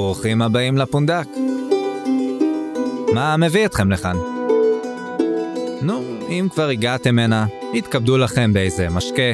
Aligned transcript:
ברוכים 0.00 0.42
הבאים 0.42 0.78
לפונדק. 0.78 1.26
מה 3.14 3.36
מביא 3.36 3.66
אתכם 3.66 3.90
לכאן? 3.90 4.16
נו, 5.82 6.02
אם 6.28 6.48
כבר 6.50 6.68
הגעתם 6.68 7.18
הנה, 7.18 7.46
יתכבדו 7.74 8.18
לכם 8.18 8.52
באיזה 8.52 8.88
משקה, 8.88 9.32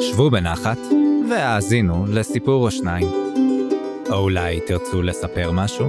שבו 0.00 0.30
בנחת, 0.30 0.78
והאזינו 1.30 2.06
לסיפור 2.08 2.64
או 2.64 2.70
שניים. 2.70 3.06
או 4.10 4.14
אולי 4.16 4.60
תרצו 4.60 5.02
לספר 5.02 5.50
משהו? 5.52 5.86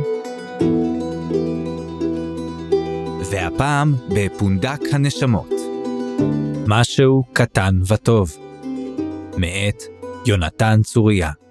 והפעם 3.31 3.95
בפונדק 4.09 4.79
הנשמות. 4.91 5.51
משהו 6.67 7.23
קטן 7.33 7.75
וטוב. 7.87 8.37
מאת 9.37 9.83
יונתן 10.25 10.81
צוריה. 10.83 11.44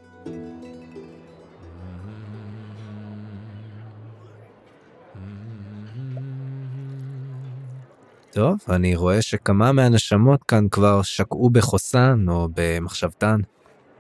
טוב, 8.35 8.59
אני 8.69 8.97
רואה 8.97 9.23
שכמה 9.23 9.73
מהנשמות 9.73 10.43
כאן 10.43 10.69
כבר 10.69 11.03
שקעו 11.03 11.51
בחוסן 11.51 12.25
או 12.29 12.49
במחשבתן. 12.55 13.41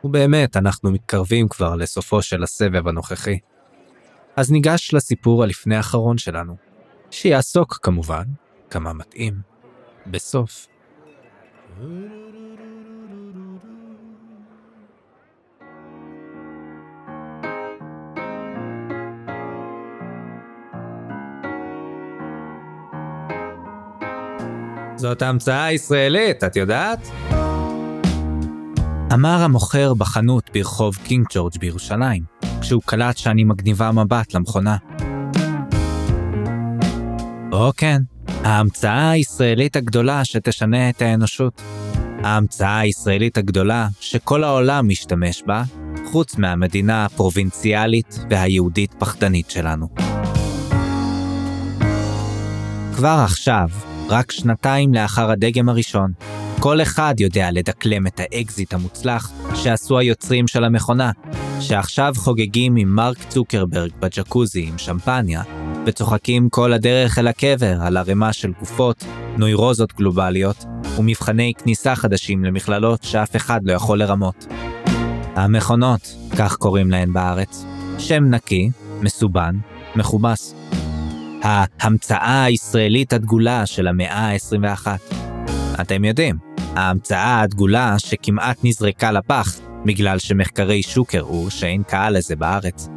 ובאמת, 0.04 0.56
אנחנו 0.56 0.90
מתקרבים 0.90 1.48
כבר 1.48 1.76
לסופו 1.76 2.22
של 2.22 2.42
הסבב 2.42 2.88
הנוכחי. 2.88 3.38
אז 4.36 4.52
ניגש 4.52 4.94
לסיפור 4.94 5.42
הלפני 5.42 5.76
האחרון 5.76 6.18
שלנו, 6.18 6.56
שיעסוק 7.10 7.78
כמובן, 7.82 8.24
כמה 8.70 8.92
מתאים, 8.92 9.34
בסוף. 10.06 10.66
זאת 25.04 25.22
המצאה 25.22 25.72
ישראלית, 25.72 26.44
את 26.44 26.56
יודעת? 26.56 27.08
אמר 29.12 29.42
המוכר 29.42 29.94
בחנות 29.94 30.50
ברחוב 30.54 30.96
קינג 31.04 31.26
ג'ורג' 31.34 31.52
בירושלים, 31.60 32.22
כשהוא 32.60 32.82
קלט 32.86 33.16
שאני 33.16 33.44
מגניבה 33.44 33.92
מבט 33.92 34.34
למכונה. 34.34 34.76
או 37.52 37.72
כן, 37.76 38.02
ההמצאה 38.28 39.10
הישראלית 39.10 39.76
הגדולה 39.76 40.24
שתשנה 40.24 40.90
את 40.90 41.02
האנושות. 41.02 41.62
ההמצאה 42.22 42.78
הישראלית 42.78 43.38
הגדולה 43.38 43.88
שכל 44.00 44.44
העולם 44.44 44.88
משתמש 44.88 45.42
בה, 45.46 45.62
חוץ 46.12 46.36
מהמדינה 46.38 47.04
הפרובינציאלית 47.04 48.18
והיהודית 48.30 48.94
פחדנית 48.98 49.50
שלנו. 49.50 49.88
כבר 52.96 53.20
עכשיו, 53.24 53.68
רק 54.08 54.32
שנתיים 54.32 54.94
לאחר 54.94 55.30
הדגם 55.30 55.68
הראשון, 55.68 56.12
כל 56.60 56.82
אחד 56.82 57.14
יודע 57.18 57.50
לדקלם 57.52 58.06
את 58.06 58.20
האקזיט 58.20 58.74
המוצלח 58.74 59.32
שעשו 59.54 59.98
היוצרים 59.98 60.46
של 60.46 60.64
המכונה, 60.64 61.10
שעכשיו 61.60 62.12
חוגגים 62.16 62.76
עם 62.76 62.88
מרק 62.88 63.16
צוקרברג 63.28 63.90
בג'קוזי 64.00 64.66
עם 64.68 64.78
שמפניה, 64.78 65.42
וצוחקים 65.86 66.48
כל 66.48 66.72
הדרך 66.72 67.18
אל 67.18 67.26
הקבר 67.26 67.82
על 67.82 67.96
ערימה 67.96 68.32
של 68.32 68.52
גופות, 68.60 69.04
נוירוזות 69.36 69.92
גלובליות, 69.92 70.64
ומבחני 70.98 71.52
כניסה 71.58 71.94
חדשים 71.94 72.44
למכללות 72.44 73.02
שאף 73.02 73.36
אחד 73.36 73.60
לא 73.64 73.72
יכול 73.72 73.98
לרמות. 73.98 74.46
המכונות, 75.36 76.16
כך 76.38 76.56
קוראים 76.56 76.90
להן 76.90 77.12
בארץ, 77.12 77.64
שם 77.98 78.24
נקי, 78.24 78.70
מסובן, 79.02 79.56
מכובס. 79.96 80.54
ההמצאה 81.44 82.44
הישראלית 82.44 83.12
הדגולה 83.12 83.66
של 83.66 83.88
המאה 83.88 84.30
ה-21. 84.30 84.86
אתם 85.80 86.04
יודעים, 86.04 86.36
ההמצאה 86.76 87.40
הדגולה 87.40 87.98
שכמעט 87.98 88.58
נזרקה 88.64 89.12
לפח 89.12 89.58
בגלל 89.84 90.18
שמחקרי 90.18 90.82
שוק 90.82 91.14
הראו 91.14 91.50
שאין 91.50 91.82
קהל 91.82 92.16
לזה 92.16 92.36
בארץ. 92.36 92.88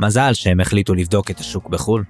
מזל 0.00 0.34
שהם 0.34 0.60
החליטו 0.60 0.94
לבדוק 0.94 1.30
את 1.30 1.40
השוק 1.40 1.68
בחו"ל. 1.68 2.04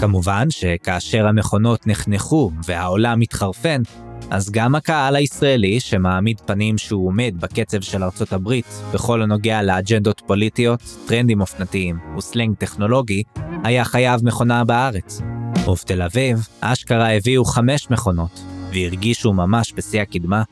כמובן 0.00 0.50
שכאשר 0.50 1.26
המכונות 1.26 1.86
נחנכו 1.86 2.50
והעולם 2.64 3.20
התחרפן, 3.20 3.82
אז 4.30 4.50
גם 4.50 4.74
הקהל 4.74 5.16
הישראלי, 5.16 5.80
שמעמיד 5.80 6.40
פנים 6.40 6.78
שהוא 6.78 7.06
עומד 7.06 7.34
בקצב 7.40 7.80
של 7.80 8.02
ארצות 8.02 8.32
הברית 8.32 8.82
בכל 8.94 9.22
הנוגע 9.22 9.62
לאג'נדות 9.62 10.22
פוליטיות, 10.26 10.80
טרנדים 11.06 11.40
אופנתיים 11.40 11.98
וסלנג 12.18 12.56
טכנולוגי, 12.56 13.22
היה 13.64 13.84
חייב 13.84 14.20
מכונה 14.24 14.64
בארץ. 14.64 15.20
ובתל 15.68 16.02
אביב, 16.02 16.48
אשכרה 16.60 17.12
הביאו 17.16 17.44
חמש 17.44 17.90
מכונות, 17.90 18.40
והרגישו 18.72 19.32
ממש 19.32 19.72
בשיא 19.76 20.02
הקדמה. 20.02 20.42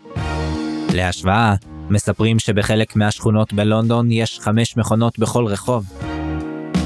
להשוואה, 0.94 1.54
מספרים 1.90 2.38
שבחלק 2.38 2.96
מהשכונות 2.96 3.52
בלונדון 3.52 4.10
יש 4.10 4.40
חמש 4.40 4.76
מכונות 4.76 5.18
בכל 5.18 5.46
רחוב. 5.46 5.86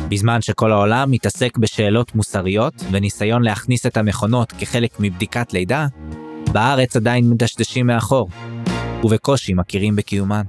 בזמן 0.08 0.42
שכל 0.42 0.72
העולם 0.72 1.10
מתעסק 1.10 1.58
בשאלות 1.58 2.14
מוסריות 2.14 2.74
וניסיון 2.90 3.42
להכניס 3.42 3.86
את 3.86 3.96
המכונות 3.96 4.52
כחלק 4.52 4.90
מבדיקת 5.00 5.52
לידה, 5.52 5.86
בארץ 6.52 6.96
עדיין 6.96 7.30
מדשדשים 7.30 7.86
מאחור, 7.86 8.28
ובקושי 9.04 9.54
מכירים 9.54 9.96
בקיומן. 9.96 10.42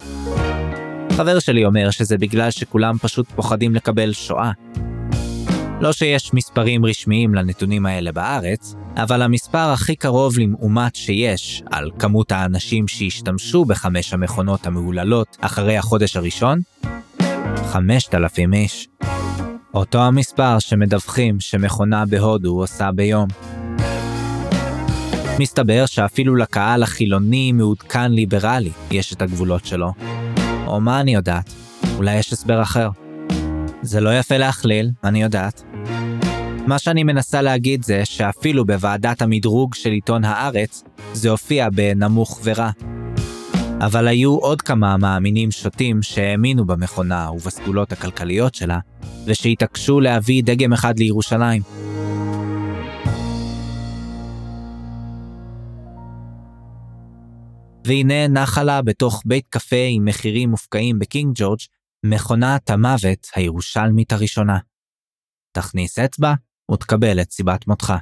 חבר 1.11 1.39
שלי 1.39 1.65
אומר 1.65 1.91
שזה 1.91 2.17
בגלל 2.17 2.51
שכולם 2.51 2.97
פשוט 2.97 3.27
פוחדים 3.35 3.75
לקבל 3.75 4.13
שואה. 4.13 4.51
לא 5.81 5.91
שיש 5.93 6.33
מספרים 6.33 6.85
רשמיים 6.85 7.35
לנתונים 7.35 7.85
האלה 7.85 8.11
בארץ, 8.11 8.75
אבל 8.95 9.21
המספר 9.21 9.57
הכי 9.73 9.95
קרוב 9.95 10.39
למאומת 10.39 10.95
שיש 10.95 11.63
על 11.71 11.91
כמות 11.99 12.31
האנשים 12.31 12.87
שהשתמשו 12.87 13.65
בחמש 13.65 14.13
המכונות 14.13 14.67
המהוללות 14.67 15.37
אחרי 15.41 15.77
החודש 15.77 16.15
הראשון, 16.15 16.59
5,000 17.71 18.53
איש. 18.53 18.87
אותו 19.73 20.01
המספר 20.01 20.59
שמדווחים 20.59 21.39
שמכונה 21.39 22.05
בהודו 22.05 22.59
עושה 22.59 22.91
ביום. 22.91 23.27
מסתבר 25.39 25.85
שאפילו 25.85 26.35
לקהל 26.35 26.83
החילוני 26.83 27.51
מעודכן 27.51 28.11
ליברלי 28.11 28.71
יש 28.91 29.13
את 29.13 29.21
הגבולות 29.21 29.65
שלו. 29.65 29.91
או 30.67 30.81
מה 30.81 31.01
אני 31.01 31.13
יודעת? 31.13 31.53
אולי 31.95 32.15
יש 32.15 32.33
הסבר 32.33 32.61
אחר. 32.61 32.89
זה 33.81 34.01
לא 34.01 34.19
יפה 34.19 34.37
להכליל, 34.37 34.89
אני 35.03 35.21
יודעת. 35.21 35.63
מה 36.67 36.79
שאני 36.79 37.03
מנסה 37.03 37.41
להגיד 37.41 37.83
זה 37.83 38.05
שאפילו 38.05 38.65
בוועדת 38.65 39.21
המדרוג 39.21 39.73
של 39.73 39.89
עיתון 39.89 40.25
הארץ, 40.25 40.83
זה 41.13 41.29
הופיע 41.29 41.69
בנמוך 41.69 42.39
ורע. 42.43 42.69
אבל 43.79 44.07
היו 44.07 44.35
עוד 44.35 44.61
כמה 44.61 44.97
מאמינים 44.97 45.51
שוטים 45.51 46.01
שהאמינו 46.01 46.65
במכונה 46.65 47.31
ובסגולות 47.31 47.91
הכלכליות 47.91 48.55
שלה, 48.55 48.79
ושהתעקשו 49.25 49.99
להביא 49.99 50.43
דגם 50.43 50.73
אחד 50.73 50.99
לירושלים. 50.99 51.61
והנה 57.85 58.27
נחה 58.27 58.63
לה 58.63 58.81
בתוך 58.81 59.21
בית 59.25 59.47
קפה 59.47 59.85
עם 59.89 60.05
מחירים 60.05 60.49
מופקעים 60.49 60.99
בקינג 60.99 61.31
ג'ורג' 61.35 61.59
מכונת 62.05 62.69
המוות 62.69 63.27
הירושלמית 63.35 64.11
הראשונה. 64.11 64.57
תכניס 65.51 65.99
אצבע 65.99 66.33
ותקבל 66.71 67.21
את 67.21 67.31
סיבת 67.31 67.67
מותך. 67.67 67.93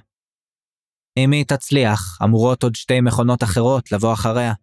אם 1.18 1.32
היא 1.32 1.46
תצליח, 1.46 2.18
אמורות 2.24 2.64
עוד 2.64 2.76
שתי 2.76 3.02
מכונות 3.02 3.44
אחרות 3.44 3.92
לבוא 3.92 4.14
אחריה. 4.14 4.54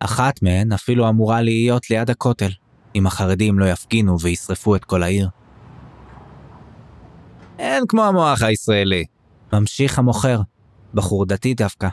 אחת 0.00 0.42
מהן 0.42 0.72
אפילו 0.72 1.08
אמורה 1.08 1.42
להיות 1.42 1.90
ליד 1.90 2.10
הכותל, 2.10 2.50
אם 2.94 3.06
החרדים 3.06 3.58
לא 3.58 3.64
יפגינו 3.64 4.20
וישרפו 4.20 4.76
את 4.76 4.84
כל 4.84 5.02
העיר. 5.02 5.28
אין 7.58 7.84
כמו 7.88 8.04
המוח 8.04 8.42
הישראלי. 8.42 9.04
ממשיך 9.52 9.98
המוכר, 9.98 10.40
בחור 10.94 11.26
דתי 11.26 11.54
דווקא. 11.54 11.88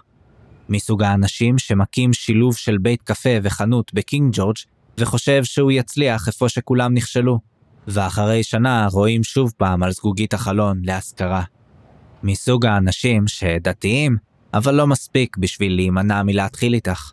מסוג 0.70 1.04
האנשים 1.04 1.58
שמקים 1.58 2.14
שילוב 2.14 2.56
של 2.56 2.78
בית 2.78 3.02
קפה 3.02 3.30
וחנות 3.44 3.94
בקינג 3.94 4.34
ג'ורג' 4.34 4.56
וחושב 4.98 5.44
שהוא 5.44 5.72
יצליח 5.72 6.28
איפה 6.28 6.50
שכולם 6.50 6.94
נכשלו. 6.94 7.40
ואחרי 7.88 8.44
שנה 8.44 8.88
רואים 8.92 9.24
שוב 9.24 9.54
פעם 9.58 9.84
על 9.84 9.92
זגוגית 9.92 10.34
החלון 10.34 10.82
להשכרה. 10.84 11.44
מסוג 12.24 12.66
האנשים 12.66 13.28
שדתיים, 13.28 14.18
אבל 14.54 14.76
לא 14.76 14.88
מספיק 14.88 15.38
בשביל 15.38 15.76
להימנע 15.76 16.24
מלהתחיל 16.24 16.74
איתך. 16.74 17.12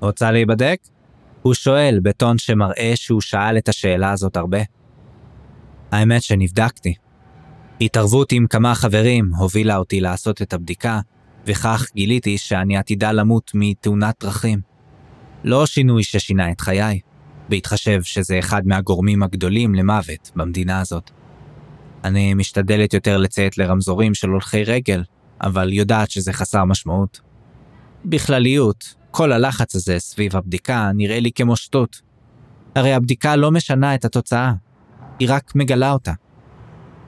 רוצה 0.00 0.30
להיבדק? 0.30 0.78
הוא 1.42 1.54
שואל 1.54 1.98
בטון 2.02 2.38
שמראה 2.38 2.92
שהוא 2.94 3.20
שאל 3.20 3.58
את 3.58 3.68
השאלה 3.68 4.10
הזאת 4.10 4.36
הרבה. 4.36 4.58
האמת 5.92 6.22
שנבדקתי. 6.22 6.94
התערבות 7.80 8.32
עם 8.32 8.46
כמה 8.46 8.74
חברים 8.74 9.34
הובילה 9.34 9.76
אותי 9.76 10.00
לעשות 10.00 10.42
את 10.42 10.52
הבדיקה, 10.52 11.00
וכך 11.46 11.86
גיליתי 11.94 12.38
שאני 12.38 12.76
עתידה 12.76 13.12
למות 13.12 13.50
מתאונת 13.54 14.24
דרכים. 14.24 14.60
לא 15.44 15.66
שינוי 15.66 16.02
ששינה 16.02 16.50
את 16.50 16.60
חיי, 16.60 17.00
בהתחשב 17.48 18.02
שזה 18.02 18.38
אחד 18.38 18.66
מהגורמים 18.66 19.22
הגדולים 19.22 19.74
למוות 19.74 20.30
במדינה 20.36 20.80
הזאת. 20.80 21.10
אני 22.04 22.34
משתדלת 22.34 22.94
יותר 22.94 23.16
לציית 23.16 23.58
לרמזורים 23.58 24.14
של 24.14 24.28
הולכי 24.28 24.64
רגל, 24.64 25.02
אבל 25.40 25.72
יודעת 25.72 26.10
שזה 26.10 26.32
חסר 26.32 26.64
משמעות. 26.64 27.20
בכלליות, 28.04 28.94
כל 29.10 29.32
הלחץ 29.32 29.74
הזה 29.74 29.98
סביב 29.98 30.36
הבדיקה 30.36 30.90
נראה 30.94 31.20
לי 31.20 31.32
כמו 31.32 31.56
שטות. 31.56 32.00
הרי 32.74 32.92
הבדיקה 32.92 33.36
לא 33.36 33.50
משנה 33.50 33.94
את 33.94 34.04
התוצאה, 34.04 34.52
היא 35.18 35.28
רק 35.30 35.52
מגלה 35.54 35.92
אותה. 35.92 36.12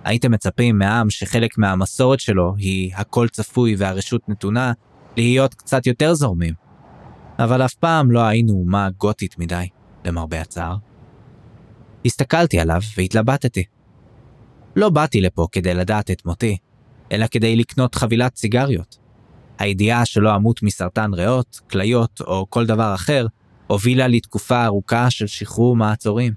הייתם 0.04 0.30
מצפים 0.32 0.78
מהעם 0.78 1.10
שחלק 1.10 1.58
מהמסורת 1.58 2.20
שלו 2.20 2.54
היא 2.56 2.92
הכל 2.94 3.28
צפוי 3.28 3.74
והרשות 3.78 4.28
נתונה, 4.28 4.72
להיות 5.16 5.54
קצת 5.54 5.86
יותר 5.86 6.14
זורמים. 6.14 6.54
אבל 7.38 7.64
אף 7.64 7.74
פעם 7.74 8.10
לא 8.10 8.20
היינו 8.20 8.52
אומה 8.52 8.88
גותית 8.98 9.38
מדי, 9.38 9.68
למרבה 10.04 10.40
הצער. 10.40 10.76
הסתכלתי 12.04 12.60
עליו 12.60 12.80
והתלבטתי. 12.96 13.64
לא 14.76 14.90
באתי 14.90 15.20
לפה 15.20 15.46
כדי 15.52 15.74
לדעת 15.74 16.10
את 16.10 16.26
מותי, 16.26 16.56
אלא 17.12 17.26
כדי 17.26 17.56
לקנות 17.56 17.94
חבילת 17.94 18.36
סיגריות. 18.36 18.98
הידיעה 19.58 20.04
שלא 20.04 20.36
אמות 20.36 20.62
מסרטן 20.62 21.14
ריאות, 21.14 21.60
כליות 21.70 22.20
או 22.20 22.46
כל 22.50 22.66
דבר 22.66 22.94
אחר, 22.94 23.26
הובילה 23.66 24.08
לתקופה 24.08 24.64
ארוכה 24.64 25.10
של 25.10 25.26
שחרור 25.26 25.76
מעצורים. 25.76 26.32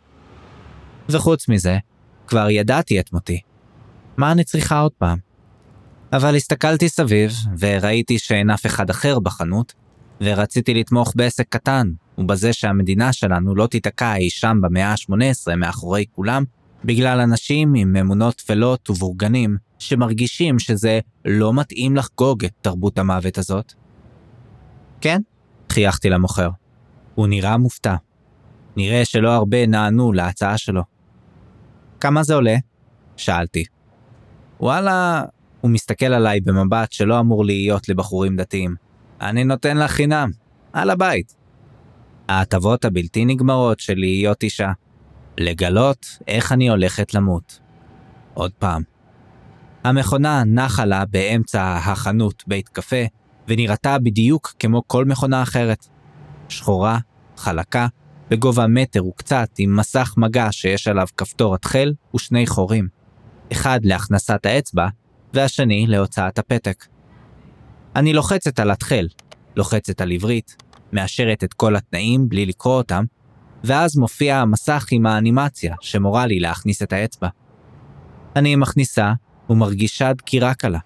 וחוץ 1.10 1.50
מזה, 1.50 1.78
כבר 2.28 2.50
ידעתי 2.50 3.00
את 3.00 3.14
מותי. 3.14 3.42
מה 4.18 4.32
אני 4.32 4.44
צריכה 4.44 4.80
עוד 4.80 4.92
פעם? 4.92 5.18
אבל 6.14 6.36
הסתכלתי 6.36 6.90
סביב, 6.90 7.32
וראיתי 7.60 8.20
שאין 8.20 8.50
אף 8.50 8.66
אחד 8.66 8.90
אחר 8.90 9.20
בחנות, 9.20 9.74
ורציתי 10.22 10.74
לתמוך 10.74 11.14
בעסק 11.16 11.46
קטן, 11.50 11.92
ובזה 12.18 12.54
שהמדינה 12.54 13.14
שלנו 13.14 13.56
לא 13.56 13.68
תיתקע 13.68 14.16
אי 14.16 14.30
שם 14.30 14.58
במאה 14.62 14.92
ה-18 14.92 15.56
מאחורי 15.56 16.06
כולם, 16.12 16.44
בגלל 16.86 17.20
אנשים 17.20 17.74
עם 17.76 17.96
אמונות 17.96 18.36
טפלות 18.36 18.90
ובורגנים, 18.90 19.58
שמרגישים 19.80 20.60
שזה 20.60 21.00
לא 21.26 21.54
מתאים 21.54 21.96
לחגוג 21.96 22.46
את 22.46 22.52
תרבות 22.62 22.98
המוות 22.98 23.38
הזאת. 23.38 23.74
כן? 25.02 25.22
חייכתי 25.70 26.10
למוכר. 26.10 26.50
הוא 27.16 27.28
נראה 27.28 27.58
מופתע. 27.58 27.96
נראה 28.76 29.06
שלא 29.06 29.32
הרבה 29.32 29.68
נענו 29.68 30.14
להצעה 30.14 30.58
שלו. 30.58 30.82
כמה 32.00 32.24
זה 32.24 32.36
עולה? 32.36 32.56
שאלתי. 33.18 33.64
וואלה, 34.62 35.24
הוא 35.62 35.72
מסתכל 35.72 36.06
עליי 36.06 36.42
במבט 36.42 36.92
שלא 36.92 37.20
אמור 37.20 37.46
להיות 37.46 37.90
לבחורים 37.90 38.36
דתיים. 38.36 38.76
אני 39.22 39.44
נותן 39.44 39.78
לך 39.78 39.92
חינם, 39.92 40.32
על 40.74 40.90
הבית. 40.90 41.36
ההטבות 42.28 42.86
הבלתי 42.86 43.26
נגמרות 43.26 43.80
של 43.80 43.94
להיות 43.98 44.44
אישה. 44.44 44.72
לגלות 45.38 46.06
איך 46.28 46.52
אני 46.52 46.70
הולכת 46.70 47.14
למות. 47.14 47.60
עוד 48.34 48.52
פעם. 48.60 48.82
המכונה 49.84 50.44
נחה 50.44 50.86
לה 50.86 51.06
באמצע 51.06 51.78
החנות 51.78 52.44
בית 52.48 52.70
קפה, 52.70 53.06
ונראתה 53.48 54.00
בדיוק 54.00 54.54
כמו 54.60 54.82
כל 54.88 55.06
מכונה 55.06 55.42
אחרת. 55.44 55.88
שחורה, 56.50 57.00
חלקה, 57.38 57.88
בגובה 58.30 58.68
מטר 58.68 59.06
וקצת, 59.06 59.50
עם 59.58 59.76
מסך 59.76 60.14
מגע 60.18 60.48
שיש 60.52 60.88
עליו 60.88 61.08
כפתור 61.18 61.56
התחל 61.56 61.94
ושני 62.16 62.48
חורים. 62.48 63.01
אחד 63.52 63.80
להכנסת 63.84 64.46
האצבע, 64.46 64.88
והשני 65.34 65.88
להוצאת 65.88 66.40
הפתק. 66.40 66.86
אני 67.96 68.14
לוחצת 68.14 68.60
על 68.60 68.72
התחל, 68.72 69.08
לוחצת 69.56 70.02
על 70.02 70.12
עברית, 70.12 70.56
מאשרת 70.94 71.44
את 71.44 71.54
כל 71.54 71.76
התנאים 71.76 72.30
בלי 72.30 72.46
לקרוא 72.46 72.74
אותם, 72.74 73.04
ואז 73.64 73.98
מופיע 73.98 74.38
המסך 74.38 74.86
עם 74.92 75.06
האנימציה 75.06 75.76
שמורה 75.82 76.26
לי 76.26 76.40
להכניס 76.40 76.82
את 76.82 76.94
האצבע. 76.94 77.28
אני 78.36 78.56
מכניסה 78.56 79.14
ומרגישה 79.50 80.14
דקירה 80.14 80.54
קלה. 80.54 80.80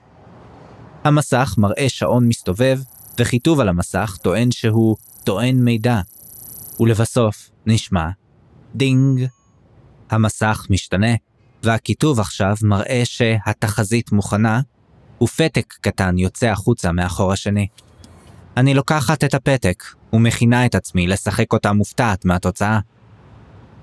המסך 1.04 1.56
מראה 1.58 1.90
שעון 1.90 2.28
מסתובב, 2.28 2.80
וכיתוב 3.20 3.60
על 3.60 3.70
המסך 3.70 4.18
טוען 4.22 4.52
שהוא 4.52 4.96
טוען 5.24 5.64
מידע. 5.64 6.02
ולבסוף 6.80 7.50
נשמע 7.66 8.10
דינג. 8.76 9.26
המסך 10.10 10.68
משתנה, 10.70 11.16
והכיתוב 11.66 12.20
עכשיו 12.20 12.56
מראה 12.64 13.02
שהתחזית 13.04 14.12
מוכנה, 14.12 14.62
ופתק 15.24 15.74
קטן 15.82 16.18
יוצא 16.18 16.46
החוצה 16.46 16.92
מהחור 16.92 17.32
השני. 17.32 17.68
אני 18.58 18.74
לוקחת 18.74 19.24
את 19.24 19.34
הפתק 19.34 19.84
ומכינה 20.14 20.66
את 20.66 20.76
עצמי 20.76 21.08
לשחק 21.08 21.54
אותה 21.54 21.74
מופתעת 21.74 22.26
מהתוצאה. 22.26 22.80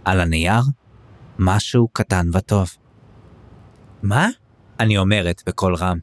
על 0.05 0.21
הנייר, 0.21 0.63
משהו 1.39 1.89
קטן 1.93 2.27
וטוב. 2.33 2.71
מה? 4.03 4.29
אני 4.81 4.99
אומרת 4.99 5.43
בקול 5.47 5.75
רם. 5.75 5.99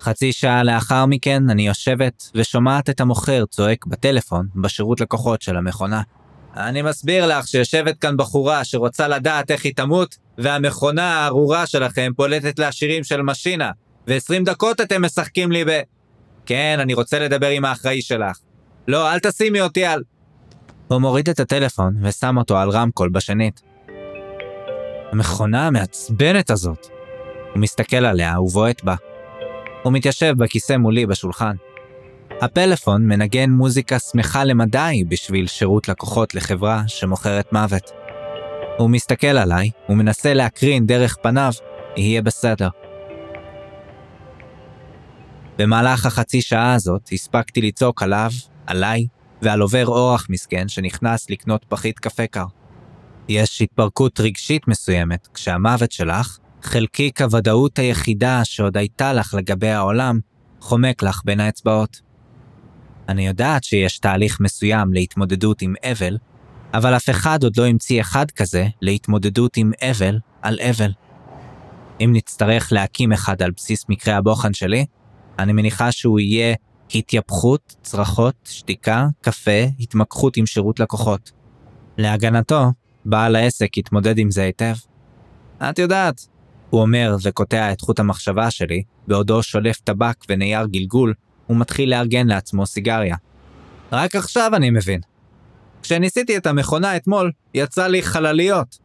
חצי 0.00 0.32
שעה 0.32 0.62
לאחר 0.62 1.06
מכן 1.06 1.50
אני 1.50 1.66
יושבת 1.66 2.30
ושומעת 2.34 2.90
את 2.90 3.00
המוכר 3.00 3.44
צועק 3.46 3.86
בטלפון 3.86 4.48
בשירות 4.54 5.00
לקוחות 5.00 5.42
של 5.42 5.56
המכונה. 5.56 6.02
אני 6.56 6.82
מסביר 6.82 7.26
לך 7.26 7.48
שיושבת 7.48 7.98
כאן 7.98 8.16
בחורה 8.16 8.64
שרוצה 8.64 9.08
לדעת 9.08 9.50
איך 9.50 9.64
היא 9.64 9.74
תמות, 9.76 10.16
והמכונה 10.38 11.14
הארורה 11.14 11.66
שלכם 11.66 12.12
פולטת 12.16 12.58
לעשירים 12.58 13.04
של 13.04 13.22
משינה, 13.22 13.70
ו-20 14.08 14.44
דקות 14.44 14.80
אתם 14.80 15.04
משחקים 15.04 15.52
לי 15.52 15.64
ב... 15.64 15.80
כן, 16.46 16.78
אני 16.80 16.94
רוצה 16.94 17.18
לדבר 17.18 17.48
עם 17.48 17.64
האחראי 17.64 18.02
שלך. 18.02 18.38
לא, 18.88 19.12
אל 19.12 19.18
תשימי 19.18 19.60
אותי 19.60 19.84
על... 19.84 20.02
הוא 20.88 20.98
מוריד 20.98 21.28
את 21.28 21.40
הטלפון 21.40 21.94
ושם 22.02 22.36
אותו 22.36 22.58
על 22.58 22.70
רמקול 22.70 23.08
בשנית. 23.08 23.62
המכונה 25.12 25.66
המעצבנת 25.66 26.50
הזאת. 26.50 26.86
הוא 27.52 27.60
מסתכל 27.60 27.96
עליה 27.96 28.40
ובועט 28.40 28.84
בה. 28.84 28.94
הוא 29.82 29.92
מתיישב 29.92 30.34
בכיסא 30.38 30.76
מולי 30.76 31.06
בשולחן. 31.06 31.56
הפלאפון 32.40 33.06
מנגן 33.06 33.50
מוזיקה 33.50 33.98
שמחה 33.98 34.44
למדי 34.44 35.04
בשביל 35.08 35.46
שירות 35.46 35.88
לקוחות 35.88 36.34
לחברה 36.34 36.82
שמוכרת 36.86 37.52
מוות. 37.52 37.90
הוא 38.78 38.90
מסתכל 38.90 39.26
עליי 39.26 39.70
ומנסה 39.88 40.34
להקרין 40.34 40.86
דרך 40.86 41.16
פניו, 41.22 41.52
יהיה 41.96 42.22
בסדר. 42.22 42.68
במהלך 45.58 46.06
החצי 46.06 46.40
שעה 46.42 46.74
הזאת 46.74 47.08
הספקתי 47.12 47.60
לצעוק 47.60 48.02
עליו, 48.02 48.30
עליי 48.66 49.06
ועל 49.42 49.60
עובר 49.60 49.86
אורח 49.86 50.26
מסכן 50.30 50.68
שנכנס 50.68 51.30
לקנות 51.30 51.64
פחית 51.68 51.98
קפה 51.98 52.26
קר. 52.26 52.46
יש 53.28 53.62
התפרקות 53.62 54.20
רגשית 54.20 54.68
מסוימת 54.68 55.28
כשהמוות 55.34 55.92
שלך, 55.92 56.38
חלקיק 56.62 57.20
הוודאות 57.20 57.78
היחידה 57.78 58.44
שעוד 58.44 58.76
הייתה 58.76 59.12
לך 59.12 59.34
לגבי 59.34 59.70
העולם, 59.70 60.18
חומק 60.60 61.02
לך 61.02 61.22
בין 61.24 61.40
האצבעות. 61.40 62.07
אני 63.08 63.26
יודעת 63.26 63.64
שיש 63.64 63.98
תהליך 63.98 64.40
מסוים 64.40 64.92
להתמודדות 64.92 65.62
עם 65.62 65.74
אבל, 65.82 66.16
אבל 66.74 66.96
אף 66.96 67.10
אחד 67.10 67.42
עוד 67.42 67.56
לא 67.56 67.66
המציא 67.66 68.00
אחד 68.00 68.30
כזה 68.30 68.66
להתמודדות 68.82 69.56
עם 69.56 69.72
אבל 69.82 70.18
על 70.42 70.58
אבל. 70.70 70.92
אם 72.00 72.10
נצטרך 72.12 72.72
להקים 72.72 73.12
אחד 73.12 73.42
על 73.42 73.50
בסיס 73.50 73.84
מקרה 73.88 74.16
הבוחן 74.16 74.54
שלי, 74.54 74.86
אני 75.38 75.52
מניחה 75.52 75.92
שהוא 75.92 76.20
יהיה 76.20 76.54
התייפכות, 76.94 77.76
צרחות, 77.82 78.34
שתיקה, 78.44 79.06
קפה, 79.20 79.64
התמקחות 79.80 80.36
עם 80.36 80.46
שירות 80.46 80.80
לקוחות. 80.80 81.32
להגנתו, 81.98 82.72
בעל 83.04 83.36
העסק 83.36 83.76
יתמודד 83.76 84.18
עם 84.18 84.30
זה 84.30 84.42
היטב. 84.42 84.74
את 85.58 85.78
יודעת, 85.78 86.26
הוא 86.70 86.80
אומר 86.80 87.16
וקוטע 87.22 87.72
את 87.72 87.80
חוט 87.80 88.00
המחשבה 88.00 88.50
שלי, 88.50 88.82
בעודו 89.06 89.42
שולף 89.42 89.80
טבק 89.80 90.16
ונייר 90.28 90.66
גלגול, 90.66 91.14
ומתחיל 91.50 91.90
לארגן 91.90 92.26
לעצמו 92.26 92.66
סיגריה. 92.66 93.16
רק 93.92 94.16
עכשיו 94.16 94.50
אני 94.54 94.70
מבין. 94.70 95.00
כשניסיתי 95.82 96.36
את 96.36 96.46
המכונה 96.46 96.96
אתמול, 96.96 97.32
יצא 97.54 97.86
לי 97.86 98.02
חלליות. 98.02 98.78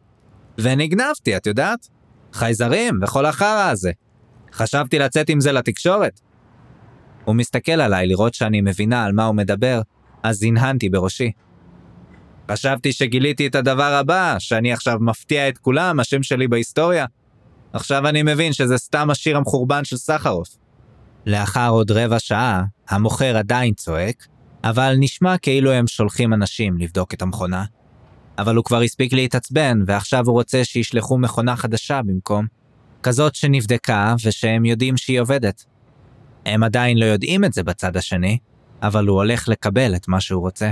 ונגנבתי, 0.58 1.36
את 1.36 1.46
יודעת? 1.46 1.88
חייזרים 2.32 3.00
וכל 3.02 3.26
החרא 3.26 3.70
הזה. 3.70 3.92
חשבתי 4.52 4.98
לצאת 4.98 5.28
עם 5.28 5.40
זה 5.40 5.52
לתקשורת. 5.52 6.20
הוא 7.24 7.34
מסתכל 7.34 7.72
עליי 7.72 8.06
לראות 8.06 8.34
שאני 8.34 8.60
מבינה 8.60 9.04
על 9.04 9.12
מה 9.12 9.24
הוא 9.24 9.34
מדבר, 9.34 9.80
אז 10.22 10.42
הנהנתי 10.42 10.88
בראשי. 10.88 11.32
חשבתי 12.50 12.92
שגיליתי 12.92 13.46
את 13.46 13.54
הדבר 13.54 13.92
הבא, 13.92 14.36
שאני 14.38 14.72
עכשיו 14.72 14.98
מפתיע 15.00 15.48
את 15.48 15.58
כולם, 15.58 16.00
השם 16.00 16.22
שלי 16.22 16.48
בהיסטוריה. 16.48 17.06
עכשיו 17.72 18.08
אני 18.08 18.22
מבין 18.22 18.52
שזה 18.52 18.78
סתם 18.78 19.10
השיר 19.10 19.36
המחורבן 19.36 19.84
של 19.84 19.96
סחרוף. 19.96 20.48
לאחר 21.26 21.70
עוד 21.70 21.90
רבע 21.90 22.18
שעה, 22.18 22.64
המוכר 22.88 23.36
עדיין 23.36 23.74
צועק, 23.74 24.26
אבל 24.64 24.94
נשמע 24.98 25.38
כאילו 25.38 25.72
הם 25.72 25.86
שולחים 25.86 26.34
אנשים 26.34 26.78
לבדוק 26.78 27.14
את 27.14 27.22
המכונה. 27.22 27.64
אבל 28.38 28.56
הוא 28.56 28.64
כבר 28.64 28.80
הספיק 28.80 29.12
להתעצבן, 29.12 29.82
ועכשיו 29.86 30.26
הוא 30.26 30.32
רוצה 30.32 30.64
שישלחו 30.64 31.18
מכונה 31.18 31.56
חדשה 31.56 32.02
במקום. 32.02 32.46
כזאת 33.02 33.34
שנבדקה 33.34 34.14
ושהם 34.24 34.64
יודעים 34.64 34.96
שהיא 34.96 35.20
עובדת. 35.20 35.64
הם 36.46 36.62
עדיין 36.62 36.98
לא 36.98 37.04
יודעים 37.04 37.44
את 37.44 37.52
זה 37.52 37.62
בצד 37.62 37.96
השני, 37.96 38.38
אבל 38.82 39.06
הוא 39.06 39.16
הולך 39.16 39.48
לקבל 39.48 39.96
את 39.96 40.08
מה 40.08 40.20
שהוא 40.20 40.40
רוצה. 40.40 40.70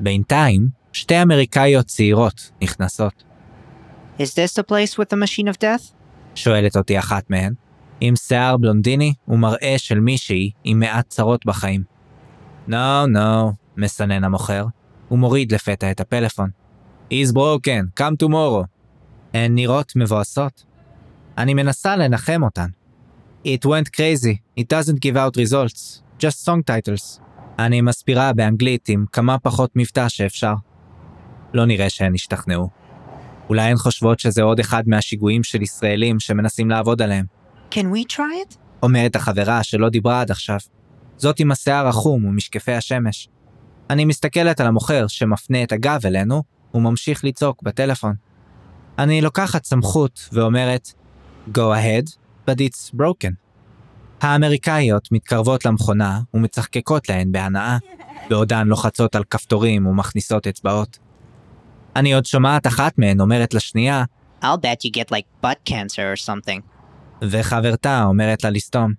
בינתיים, 0.00 0.68
שתי 0.92 1.22
אמריקאיות 1.22 1.86
צעירות 1.86 2.50
נכנסות. 2.62 3.24
Is 4.18 4.20
this 4.20 4.54
the 4.58 4.62
place 4.62 4.98
with 4.98 5.08
the 5.10 5.16
machine 5.16 5.48
of 5.54 5.60
death? 5.60 5.92
שואלת 6.34 6.76
אותי 6.76 6.98
אחת 6.98 7.30
מהן, 7.30 7.54
עם 8.00 8.16
שיער 8.16 8.56
בלונדיני 8.56 9.14
ומראה 9.28 9.74
של 9.78 10.00
מישהי 10.00 10.50
עם 10.64 10.80
מעט 10.80 11.08
צרות 11.08 11.46
בחיים. 11.46 11.82
No, 12.68 13.06
no, 13.14 13.52
מסנן 13.76 14.24
המוכר, 14.24 14.66
ומוריד 15.10 15.52
לפתע 15.52 15.90
את 15.90 16.00
הפלאפון. 16.00 16.50
He's 17.10 17.32
broken, 17.32 18.00
come 18.00 18.26
tomorrow. 18.26 18.64
הן 19.34 19.54
נראות 19.54 19.92
מבואסות. 19.96 20.64
אני 21.38 21.54
מנסה 21.54 21.96
לנחם 21.96 22.42
אותן. 22.42 22.68
It 23.44 23.66
went 23.66 23.88
crazy, 23.96 24.60
it 24.60 24.64
doesn't 24.64 24.98
give 25.00 25.16
out 25.16 25.36
results, 25.36 26.02
just 26.20 26.48
song 26.48 26.62
titles. 26.70 27.20
אני 27.58 27.80
מסבירה 27.80 28.32
באנגלית 28.32 28.88
עם 28.88 29.04
כמה 29.12 29.38
פחות 29.38 29.70
מבטא 29.76 30.08
שאפשר. 30.08 30.54
לא 31.54 31.64
נראה 31.66 31.90
שהן 31.90 32.14
השתכנעו. 32.14 32.68
אולי 33.48 33.62
הן 33.62 33.76
חושבות 33.76 34.20
שזה 34.20 34.42
עוד 34.42 34.60
אחד 34.60 34.82
מהשיגועים 34.86 35.42
של 35.42 35.62
ישראלים 35.62 36.20
שמנסים 36.20 36.70
לעבוד 36.70 37.02
עליהם. 37.02 37.35
Can 37.70 37.84
we 37.94 38.12
try 38.16 38.18
it? 38.18 38.56
אומרת 38.82 39.16
החברה 39.16 39.62
שלא 39.62 39.88
דיברה 39.88 40.20
עד 40.20 40.30
עכשיו. 40.30 40.58
זאת 41.16 41.40
עם 41.40 41.52
השיער 41.52 41.86
החום 41.86 42.24
ומשקפי 42.24 42.72
השמש. 42.72 43.28
אני 43.90 44.04
מסתכלת 44.04 44.60
על 44.60 44.66
המוכר 44.66 45.06
שמפנה 45.06 45.62
את 45.62 45.72
הגב 45.72 46.00
אלינו, 46.04 46.42
וממשיך 46.74 47.24
לצעוק 47.24 47.62
בטלפון. 47.62 48.14
אני 48.98 49.20
לוקחת 49.20 49.64
סמכות 49.64 50.28
ואומרת, 50.32 50.92
Go 51.54 51.58
ahead, 51.58 52.16
but 52.48 52.60
it's 52.60 52.94
broken. 53.00 53.32
האמריקאיות 54.20 55.12
מתקרבות 55.12 55.64
למכונה 55.64 56.20
ומצחקקות 56.34 57.08
להן 57.08 57.32
בהנאה, 57.32 57.78
בעודן 58.30 58.66
לוחצות 58.66 59.14
על 59.14 59.24
כפתורים 59.24 59.86
ומכניסות 59.86 60.46
אצבעות. 60.46 60.98
אני 61.96 62.14
עוד 62.14 62.26
שומעת 62.26 62.66
אחת 62.66 62.98
מהן 62.98 63.20
אומרת 63.20 63.54
לשנייה, 63.54 64.04
I'll 64.42 64.46
bet 64.46 64.84
you 64.84 64.90
get 64.90 65.10
like 65.10 65.44
butt 65.44 65.70
cancer 65.70 66.12
or 66.12 66.16
something. 66.16 66.75
וחברתה 67.22 68.04
אומרת 68.04 68.44
לה 68.44 68.50
לסתום. 68.50 68.92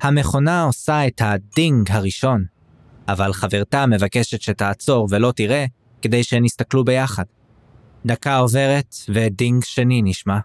המכונה 0.00 0.62
עושה 0.62 1.06
את 1.06 1.22
הדינג 1.24 1.90
הראשון, 1.90 2.44
אבל 3.08 3.32
חברתה 3.32 3.86
מבקשת 3.86 4.42
שתעצור 4.42 5.08
ולא 5.10 5.32
תראה, 5.36 5.64
כדי 6.02 6.24
שהן 6.24 6.44
יסתכלו 6.44 6.84
ביחד. 6.84 7.24
דקה 8.06 8.36
עוברת, 8.36 8.94
ודינג 9.08 9.64
שני 9.64 10.02
נשמע. 10.02 10.38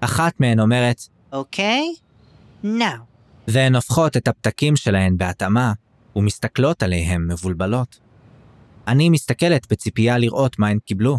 אחת 0.00 0.40
מהן 0.40 0.60
אומרת, 0.60 1.00
Okay? 1.32 2.00
Now. 2.64 3.00
והן 3.48 3.74
הופכות 3.74 4.16
את 4.16 4.28
הפתקים 4.28 4.76
שלהן 4.76 5.16
בהתאמה, 5.16 5.72
ומסתכלות 6.16 6.82
עליהם 6.82 7.28
מבולבלות. 7.28 8.00
אני 8.88 9.10
מסתכלת 9.10 9.66
בציפייה 9.72 10.18
לראות 10.18 10.58
מה 10.58 10.68
הן 10.68 10.78
קיבלו. 10.78 11.18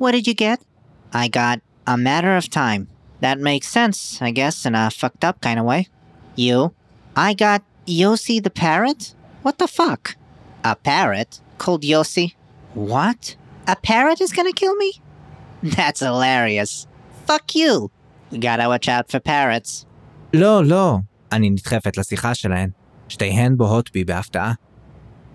What 0.00 0.12
did 0.12 0.26
you 0.26 0.34
get? 0.34 0.64
I 1.12 1.28
got 1.28 1.58
a 1.86 1.96
matter 1.96 2.44
of 2.44 2.48
time. 2.50 2.95
That 3.21 3.39
makes 3.39 3.67
sense, 3.67 4.21
I 4.21 4.31
guess, 4.31 4.65
in 4.65 4.73
a 4.75 4.89
fucked 4.89 5.23
up 5.23 5.41
kind 5.41 5.59
of 5.59 5.65
way. 5.65 5.87
You? 6.35 6.73
I 7.15 7.33
got 7.33 7.61
Yossi 7.85 8.41
the 8.43 8.49
parrot? 8.49 9.13
What 9.43 9.57
the 9.57 9.67
fuck? 9.67 10.15
A 10.63 10.75
parrot 10.75 11.39
called 11.57 11.83
Yossi? 11.83 12.33
What? 12.73 13.35
A 13.67 13.75
parrot 13.75 14.21
is 14.21 14.31
gonna 14.31 14.53
kill 14.53 14.75
me? 14.75 15.01
That's 15.61 15.99
hilarious. 15.99 16.87
Fuck 17.27 17.55
you. 17.55 17.91
You 18.31 18.39
gotta 18.39 18.67
watch 18.67 18.87
out 18.87 19.11
for 19.11 19.19
parrots. 19.19 19.85
לא, 20.33 20.63
לא. 20.65 20.97
אני 21.31 21.49
נדחפת 21.49 21.97
לשיחה 21.97 22.35
שלהן. 22.35 22.69
שתיהן 23.09 23.57
בוהות 23.57 23.91
בי 23.93 24.03
בהפתעה. 24.03 24.53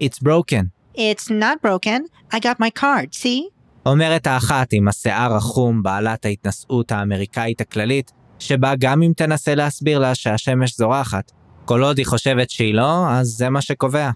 It's 0.01 0.19
broken. 0.19 0.71
It's 0.97 1.31
not 1.31 1.61
broken. 1.63 2.07
I 2.33 2.39
got 2.41 2.59
my 2.59 2.71
card, 2.71 3.15
see? 3.15 3.51
אומרת 3.86 4.28
האחת 4.28 4.74
עם 4.74 4.88
השיער 4.88 5.36
החום 5.36 5.84
בעלת 5.84 6.26
ההתנשאות 6.26 6.92
האמריקאית 6.92 7.62
הכללית, 7.62 8.12
שבה 8.40 8.74
גם 8.80 9.04
אם 9.04 9.12
תנסה 9.18 9.56
להסביר 9.56 10.00
לה 10.00 10.16
שהשמש 10.16 10.78
זורחת, 10.78 11.32
כל 11.66 11.84
עוד 11.84 11.98
היא 11.98 12.06
חושבת 12.06 12.50
שהיא 12.50 12.74
לא, 12.74 13.10
אז 13.10 13.28
זה 13.28 13.50
מה 13.50 13.62
שקובע. 13.62 14.12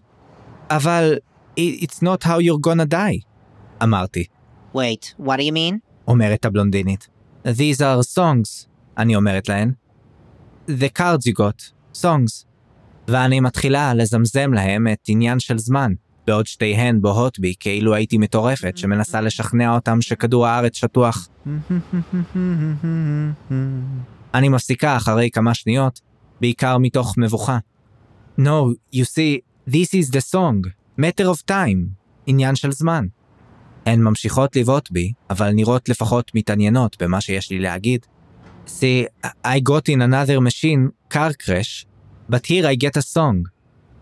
אבל 0.70 1.18
it's 1.60 2.04
not 2.04 2.24
how 2.24 2.40
you're 2.40 2.68
gonna 2.68 2.92
die, 2.94 3.26
אמרתי, 3.84 4.24
Wait, 4.76 5.14
what 5.20 5.38
do 5.38 5.42
you 5.42 5.54
mean? 5.54 5.78
אומרת 6.08 6.46
הבלונדינית. 6.46 7.08
These 7.46 7.80
are 7.80 8.18
songs, 8.18 8.68
אני 8.98 9.16
אומרת 9.16 9.50
להן. 9.50 9.72
The 10.70 11.00
cards 11.00 11.30
you 11.30 11.40
got, 11.40 11.72
songs. 12.02 12.46
ואני 13.08 13.40
מתחילה 13.40 13.94
לזמזם 13.94 14.54
להם 14.54 14.88
את 14.88 15.00
עניין 15.08 15.40
של 15.40 15.58
זמן, 15.58 15.94
בעוד 16.28 16.48
שתיהן 16.48 17.02
בוהות 17.02 17.40
בי 17.40 17.54
כאילו 17.60 17.96
הייתי 17.96 18.18
מטורפת 18.18 18.78
שמנסה 18.78 19.22
לשכנע 19.22 19.76
אותם 19.76 20.02
שכדור 20.02 20.48
הארץ 20.48 20.76
שטוח. 20.76 21.28
אני 24.34 24.50
מפסיקה 24.50 24.98
אחרי 24.98 25.30
כמה 25.30 25.54
שניות, 25.54 26.02
בעיקר 26.42 26.78
מתוך 26.78 27.18
מבוכה. 27.18 27.58
No, 28.40 28.74
you 28.94 29.04
see, 29.04 29.42
this 29.70 29.94
is 29.94 30.12
the 30.12 30.34
song, 30.34 30.70
matter 31.00 31.26
of 31.26 31.52
time, 31.52 31.88
עניין 32.28 32.56
של 32.56 32.72
זמן. 32.72 33.08
הן 33.86 34.02
ממשיכות 34.02 34.56
לבעוט 34.56 34.92
בי, 34.92 35.14
אבל 35.30 35.52
נראות 35.52 35.90
לפחות 35.90 36.32
מתעניינות 36.36 37.04
במה 37.04 37.22
שיש 37.22 37.52
לי 37.52 37.60
להגיד. 37.60 38.06
See, 38.68 39.28
I 39.46 39.60
got 39.60 39.90
in 39.90 40.02
another 40.02 40.42
machine, 40.42 41.14
car 41.14 41.32
crash, 41.46 41.86
but 42.30 42.46
here 42.48 42.66
I 42.66 42.76
get 42.76 42.98
a 42.98 43.02
song. 43.02 43.38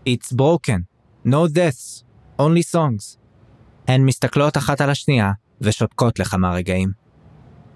It's 0.06 0.32
broken. 0.32 0.80
No 1.24 1.48
deaths, 1.48 2.04
only 2.40 2.74
songs. 2.74 3.18
הן 3.88 4.04
מסתכלות 4.04 4.56
אחת 4.56 4.80
על 4.80 4.90
השנייה, 4.90 5.32
ושותקות 5.60 6.18
לכמה 6.18 6.54
רגעים. 6.54 6.90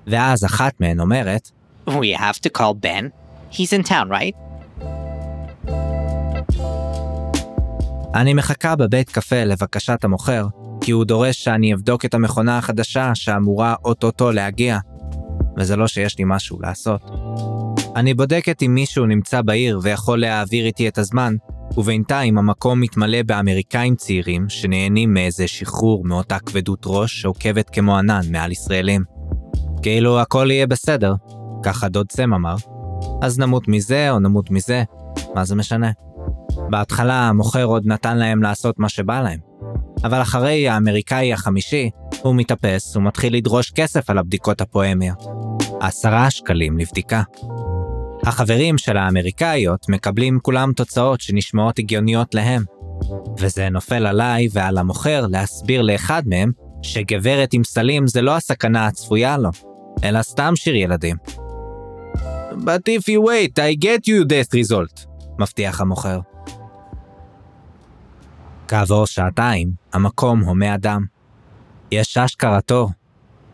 ואז 0.07 0.45
אחת 0.45 0.81
מהן 0.81 1.01
אומרת, 1.01 1.51
We 1.89 2.17
have 2.19 2.39
to 2.47 2.51
call 2.59 2.75
Ben. 2.85 3.11
He's 3.53 3.73
in 3.73 3.89
town, 3.89 4.09
right? 4.11 4.37
אני 8.15 8.35
מחכה 8.35 8.77
בבית 8.77 9.11
קפה 9.11 9.45
לבקשת 9.45 10.05
המוכר, 10.05 10.47
כי 10.81 10.91
הוא 10.91 11.05
דורש 11.05 11.45
שאני 11.45 11.75
אבדוק 11.75 12.05
את 12.05 12.15
המכונה 12.15 12.59
החדשה 12.59 13.15
שאמורה 13.15 13.75
אוטוטו 13.85 14.33
להגיע, 14.33 14.79
וזה 15.57 15.77
לא 15.77 15.87
שיש 15.87 16.19
לי 16.19 16.25
משהו 16.27 16.61
לעשות. 16.61 17.11
אני 17.97 18.15
בודקת 18.15 18.63
אם 18.63 18.75
מישהו 18.75 19.07
נמצא 19.07 19.43
בעיר 19.43 19.81
ויכול 19.83 20.21
להעביר 20.21 20.67
איתי 20.67 20.89
את 20.89 20.99
הזמן, 20.99 21.35
ובינתיים 21.77 22.39
המקום 22.39 22.81
מתמלא 22.81 23.23
באמריקאים 23.23 23.97
צעירים 23.97 24.49
שנהנים 24.49 25.15
מאיזה 25.15 25.49
שחרור 25.49 26.05
מאותה 26.05 26.39
כבדות 26.39 26.83
ראש 26.87 27.21
שעוקבת 27.21 27.71
כמו 27.71 27.99
ענן 27.99 28.21
מעל 28.31 28.53
ישראלים. 28.53 29.05
כאילו 29.83 30.21
הכל 30.21 30.49
יהיה 30.51 30.67
בסדר, 30.67 31.15
ככה 31.63 31.89
דוד 31.89 32.13
סם 32.13 32.35
אמר. 32.35 32.55
אז 33.23 33.39
נמות 33.39 33.69
מזה 33.69 34.11
או 34.11 34.19
נמות 34.19 34.51
מזה, 34.51 34.83
מה 35.35 35.45
זה 35.45 35.55
משנה? 35.55 35.91
בהתחלה 36.71 37.29
המוכר 37.29 37.65
עוד 37.65 37.87
נתן 37.87 38.19
להם 38.19 38.43
לעשות 38.43 38.79
מה 38.79 38.89
שבא 38.89 39.21
להם. 39.21 39.39
אבל 40.05 40.23
אחרי 40.23 40.69
האמריקאי 40.69 41.33
החמישי, 41.33 41.91
הוא 42.23 42.35
מתאפס 42.35 42.97
ומתחיל 42.97 43.37
לדרוש 43.37 43.71
כסף 43.71 44.11
על 44.11 44.19
הבדיקות 44.19 44.61
הפואמיות. 44.61 45.27
עשרה 45.81 46.31
שקלים 46.31 46.79
לבדיקה. 46.79 47.23
החברים 48.27 48.79
של 48.79 48.97
האמריקאיות 48.97 49.89
מקבלים 49.89 50.39
כולם 50.43 50.73
תוצאות 50.73 51.21
שנשמעות 51.21 51.79
הגיוניות 51.79 52.35
להם. 52.35 52.63
וזה 53.39 53.69
נופל 53.69 54.07
עליי 54.07 54.49
ועל 54.53 54.79
המוכר 54.79 55.27
להסביר 55.27 55.83
לאחד 55.83 56.23
מהם 56.27 56.53
שגברת 56.83 57.53
עם 57.53 57.65
סלים 57.65 58.07
זה 58.07 58.23
לא 58.23 58.37
הסכנה 58.37 58.87
הצפויה 58.87 59.39
לו, 59.39 59.51
אלא 60.05 60.23
סתם 60.23 60.53
שיר 60.57 60.75
ילדים. 60.75 61.17
But 62.51 62.89
if 62.89 63.03
you 63.09 63.21
wait, 63.21 63.59
I 63.59 63.85
get 63.85 64.07
you 64.07 64.25
death 64.25 64.55
result, 64.55 65.07
מבטיח 65.39 65.81
המוכר. 65.81 66.21
כעבור 68.69 69.07
שעתיים, 69.07 69.71
המקום 69.93 70.41
הומה 70.41 70.75
אדם. 70.75 71.05
יש 71.93 72.19
אשכרה 72.19 72.61
תור. 72.61 72.91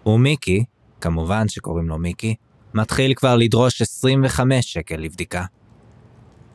ומיקי, 0.07 0.65
כמובן 1.01 1.49
שקוראים 1.49 1.89
לו 1.89 1.99
מיקי, 1.99 2.35
מתחיל 2.75 3.15
כבר 3.15 3.37
לדרוש 3.37 3.83
25 3.83 4.73
שקל 4.73 4.97
לבדיקה. 4.97 5.45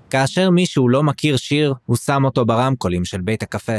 כאשר 0.10 0.50
מישהו 0.50 0.90
לא 0.90 1.04
מכיר 1.04 1.38
שיר, 1.38 1.74
הוא 1.86 1.98
שם 1.98 2.26
אותו 2.26 2.46
ברמקולים 2.46 3.06
של 3.06 3.22
בית 3.22 3.44
הקפה. 3.44 3.78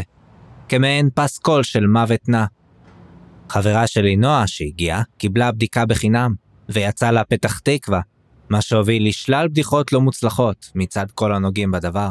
כמעין 0.68 1.09
פסקול 1.14 1.62
של 1.62 1.87
מוות 1.87 2.28
נע. 2.28 2.44
חברה 3.49 3.87
שלי 3.87 4.16
נועה 4.16 4.47
שהגיעה, 4.47 5.02
קיבלה 5.18 5.52
בדיקה 5.52 5.87
בחינם, 5.87 6.35
ויצאה 6.68 7.12
לפתח 7.12 7.59
תקווה, 7.59 8.00
מה 8.50 8.61
שהוביל 8.61 9.09
לשלל 9.09 9.49
בדיחות 9.49 9.92
לא 9.92 10.00
מוצלחות 10.00 10.70
מצד 10.75 11.06
כל 11.14 11.35
הנוגעים 11.35 11.70
בדבר. 11.70 12.11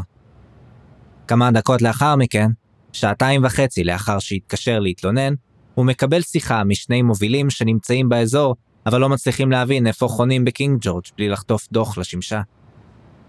כמה 1.28 1.52
דקות 1.52 1.82
לאחר 1.82 2.16
מכן, 2.16 2.52
שעתיים 2.94 3.44
וחצי 3.44 3.84
לאחר 3.84 4.20
שהתקשר 4.20 4.80
להתלונן, 4.80 5.34
הוא 5.76 5.86
מקבל 5.86 6.22
שיחה 6.22 6.64
משני 6.64 7.02
מובילים 7.02 7.50
שנמצאים 7.50 8.10
באזור, 8.10 8.56
אבל 8.90 9.02
לא 9.02 9.10
מצליחים 9.10 9.52
להבין 9.52 9.88
איפה 9.88 10.08
חונים 10.08 10.46
בקינג 10.46 10.78
ג'ורג' 10.82 11.04
בלי 11.18 11.30
לחטוף 11.30 11.68
דוח 11.72 11.98
לשמשה. 11.98 12.42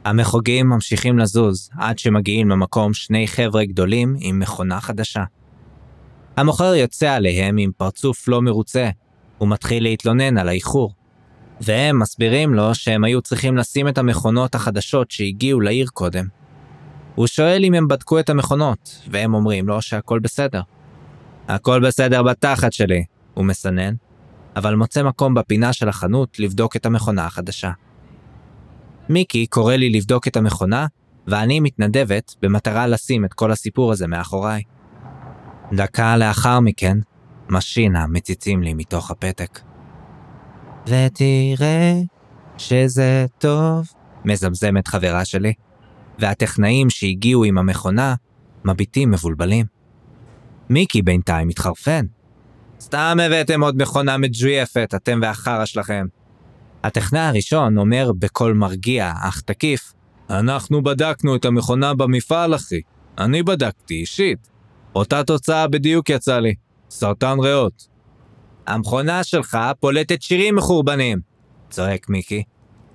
המחוגים 0.04 0.68
ממשיכים 0.68 1.18
לזוז 1.18 1.70
עד 1.78 1.98
שמגיעים 1.98 2.48
למקום 2.48 2.94
שני 2.94 3.28
חבר'ה 3.28 3.64
גדולים 3.64 4.16
עם 4.20 4.38
מכונה 4.38 4.80
חדשה. 4.80 5.24
המוכר 6.36 6.74
יוצא 6.74 7.12
עליהם 7.12 7.58
עם 7.58 7.70
פרצוף 7.76 8.28
לא 8.28 8.42
מרוצה, 8.42 8.90
ומתחיל 9.40 9.82
להתלונן 9.82 10.38
על 10.38 10.48
האיחור. 10.48 10.94
והם 11.60 11.98
מסבירים 11.98 12.54
לו 12.54 12.74
שהם 12.74 13.04
היו 13.04 13.22
צריכים 13.22 13.56
לשים 13.56 13.88
את 13.88 13.98
המכונות 13.98 14.54
החדשות 14.54 15.10
שהגיעו 15.10 15.60
לעיר 15.60 15.86
קודם. 15.92 16.26
הוא 17.14 17.26
שואל 17.26 17.64
אם 17.64 17.74
הם 17.74 17.88
בדקו 17.88 18.18
את 18.20 18.30
המכונות, 18.30 19.00
והם 19.10 19.34
אומרים 19.34 19.68
לו 19.68 19.82
שהכל 19.82 20.18
בסדר. 20.18 20.60
הכל 21.48 21.80
בסדר 21.86 22.22
בתחת 22.22 22.72
שלי, 22.72 23.04
הוא 23.34 23.44
מסנן, 23.44 23.94
אבל 24.56 24.74
מוצא 24.74 25.02
מקום 25.02 25.34
בפינה 25.34 25.72
של 25.72 25.88
החנות 25.88 26.38
לבדוק 26.38 26.76
את 26.76 26.86
המכונה 26.86 27.26
החדשה. 27.26 27.70
מיקי 29.08 29.46
קורא 29.46 29.74
לי 29.74 29.90
לבדוק 29.90 30.28
את 30.28 30.36
המכונה, 30.36 30.86
ואני 31.26 31.60
מתנדבת 31.60 32.34
במטרה 32.42 32.86
לשים 32.86 33.24
את 33.24 33.32
כל 33.32 33.52
הסיפור 33.52 33.92
הזה 33.92 34.06
מאחוריי. 34.06 34.62
דקה 35.72 36.16
לאחר 36.16 36.60
מכן, 36.60 36.98
משינה 37.48 38.06
מציצים 38.06 38.62
לי 38.62 38.74
מתוך 38.74 39.10
הפתק. 39.10 39.60
ותראה 40.86 42.00
שזה 42.58 43.26
טוב, 43.38 43.86
מזמזמת 44.24 44.88
חברה 44.88 45.24
שלי, 45.24 45.52
והטכנאים 46.18 46.90
שהגיעו 46.90 47.44
עם 47.44 47.58
המכונה 47.58 48.14
מביטים 48.64 49.10
מבולבלים. 49.10 49.66
מיקי 50.70 51.02
בינתיים 51.02 51.48
מתחרפן. 51.48 52.06
סתם 52.80 53.18
הבאתם 53.22 53.62
עוד 53.62 53.82
מכונה 53.82 54.16
מג'ויפת, 54.16 54.92
אתם 54.96 55.18
והחרא 55.22 55.64
שלכם. 55.64 56.06
הטכנאי 56.84 57.20
הראשון 57.20 57.78
אומר 57.78 58.12
בקול 58.18 58.52
מרגיע, 58.52 59.12
אך 59.22 59.40
תקיף, 59.40 59.92
אנחנו 60.30 60.82
בדקנו 60.82 61.36
את 61.36 61.44
המכונה 61.44 61.94
במפעל, 61.94 62.54
אחי. 62.54 62.80
אני 63.18 63.42
בדקתי 63.42 63.94
אישית. 63.94 64.48
אותה 64.94 65.24
תוצאה 65.24 65.68
בדיוק 65.68 66.10
יצא 66.10 66.38
לי. 66.38 66.54
סרטן 66.90 67.38
ריאות. 67.38 67.86
המכונה 68.66 69.24
שלך 69.24 69.58
פולטת 69.80 70.22
שירים 70.22 70.56
מחורבנים. 70.56 71.18
צועק 71.70 72.08
מיקי. 72.08 72.42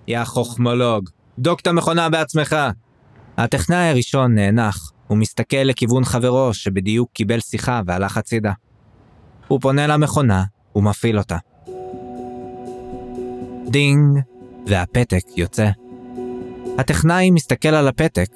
יא 0.07 0.23
חוכמולוג, 0.23 1.09
בדוק 1.39 1.59
את 1.59 1.67
המכונה 1.67 2.09
בעצמך. 2.09 2.55
הטכנאי 3.37 3.89
הראשון 3.89 4.35
נאנח, 4.35 4.91
הוא 5.07 5.17
מסתכל 5.17 5.57
לכיוון 5.57 6.05
חברו 6.05 6.53
שבדיוק 6.53 7.09
קיבל 7.13 7.39
שיחה 7.39 7.81
והלך 7.87 8.17
הצידה. 8.17 8.51
הוא 9.47 9.59
פונה 9.61 9.87
למכונה 9.87 10.43
ומפעיל 10.75 11.17
אותה. 11.17 11.37
דינג, 13.67 14.19
והפתק 14.67 15.23
יוצא. 15.35 15.69
הטכנאי 16.77 17.31
מסתכל 17.31 17.69
על 17.69 17.87
הפתק, 17.87 18.29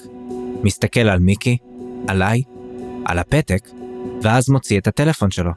מסתכל 0.63 0.99
על 0.99 1.19
מיקי, 1.19 1.57
עליי, 2.07 2.41
על 3.05 3.19
הפתק, 3.19 3.69
ואז 4.21 4.49
מוציא 4.49 4.79
את 4.79 4.87
הטלפון 4.87 5.31
שלו. 5.31 5.51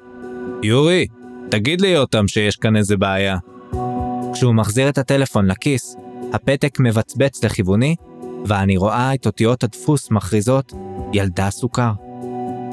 יורי, 0.63 1.07
תגיד 1.51 1.81
לי 1.81 1.97
אותם 1.97 2.29
שיש 2.29 2.57
כאן 2.57 2.77
איזה 2.77 2.97
בעיה. 2.97 3.39
כשהוא 4.33 4.55
מחזיר 4.55 4.89
את 4.89 4.99
הטלפון 4.99 5.47
לכיס, 5.47 5.97
הפתק 6.33 6.81
מבצבץ 6.81 7.45
לכיווני, 7.45 7.97
ואני 8.47 8.77
רואה 8.77 9.15
את 9.15 9.27
אותיות 9.27 9.65
הדפוס 9.65 10.11
מכריזות 10.11 10.73
ילדה 11.13 11.51
סוכר. 11.51 11.93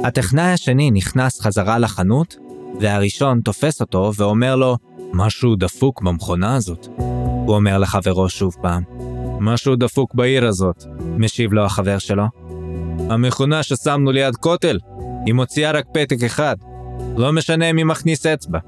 הטכנאי 0.04 0.52
השני 0.52 0.92
נכנס 0.92 1.42
חזרה 1.42 1.80
לחנות, 1.80 2.36
והראשון 2.80 3.42
תופס 3.42 3.82
אותו 3.82 4.12
ואומר 4.16 4.56
לו, 4.56 4.78
משהו 5.14 5.56
דפוק 5.56 6.02
במכונה 6.02 6.56
הזאת. 6.56 6.88
הוא 7.46 7.56
אומר 7.56 7.78
לחברו 7.78 8.30
שוב 8.30 8.56
פעם, 8.62 8.84
משהו 9.40 9.76
דפוק 9.76 10.16
בעיר 10.16 10.48
הזאת, 10.48 10.84
משיב 11.18 11.54
לו 11.54 11.66
החבר 11.66 11.98
שלו. 11.98 12.24
המכונה 13.10 13.64
ששמנו 13.64 14.12
ליד 14.12 14.36
כותל, 14.36 14.80
היא 15.26 15.34
מוציאה 15.34 15.72
רק 15.72 15.86
פתק 15.94 16.24
אחד. 16.26 16.56
לא 17.18 17.34
משנה 17.34 17.74
מי 17.74 17.84
מכניס 17.84 18.26
אצבע. 18.26 18.60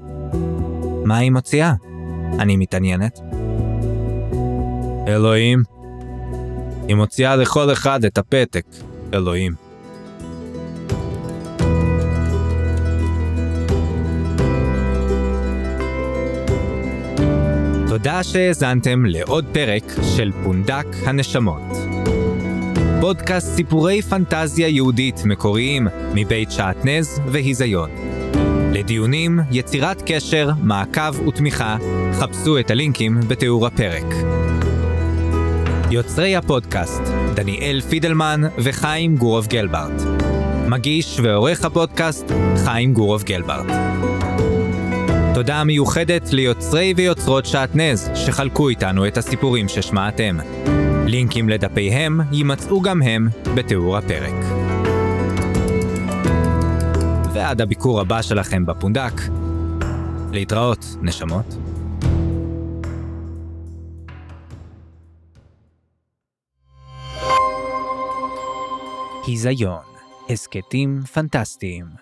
מה 1.04 1.16
היא 1.16 1.30
מוציאה? 1.30 1.74
אני 2.38 2.56
מתעניינת. 2.56 3.20
אלוהים. 5.08 5.62
היא 6.88 6.96
מוציאה 6.96 7.36
לכל 7.36 7.72
אחד 7.72 8.04
את 8.04 8.18
הפתק, 8.18 8.64
אלוהים. 9.14 9.71
תודה 17.92 18.22
שהאזנתם 18.22 19.04
לעוד 19.04 19.44
פרק 19.52 19.82
של 20.16 20.32
פונדק 20.44 20.86
הנשמות. 21.06 21.76
פודקאסט 23.00 23.56
סיפורי 23.56 24.02
פנטזיה 24.02 24.68
יהודית 24.68 25.24
מקוריים 25.24 25.88
מבית 26.14 26.50
שעטנז 26.50 27.20
והיזיון. 27.26 27.90
לדיונים, 28.72 29.40
יצירת 29.50 30.02
קשר, 30.06 30.50
מעקב 30.62 31.28
ותמיכה, 31.28 31.76
חפשו 32.12 32.58
את 32.58 32.70
הלינקים 32.70 33.20
בתיאור 33.28 33.66
הפרק. 33.66 34.06
יוצרי 35.90 36.36
הפודקאסט, 36.36 37.02
דניאל 37.34 37.80
פידלמן 37.80 38.40
וחיים 38.58 39.16
גורוב 39.16 39.46
גלברט. 39.46 40.02
מגיש 40.68 41.20
ועורך 41.22 41.64
הפודקאסט, 41.64 42.32
חיים 42.64 42.92
גורוב 42.92 43.22
גלברט. 43.22 43.66
תודה 45.34 45.64
מיוחדת 45.64 46.32
ליוצרי 46.32 46.94
ויוצרות 46.96 47.46
שעטנז 47.46 48.10
שחלקו 48.14 48.68
איתנו 48.68 49.06
את 49.06 49.16
הסיפורים 49.16 49.68
ששמעתם. 49.68 50.36
לינקים 51.06 51.48
לדפיהם 51.48 52.20
יימצאו 52.32 52.82
גם 52.82 53.02
הם 53.02 53.28
בתיאור 53.54 53.96
הפרק. 53.96 54.34
ועד 57.34 57.60
הביקור 57.60 58.00
הבא 58.00 58.22
שלכם 58.22 58.66
בפונדק, 58.66 59.12
להתראות, 60.32 60.84
נשמות. 61.02 61.54
היזיון, 69.26 69.82
הסכתים 70.30 71.00
פנטסטיים 71.12 72.01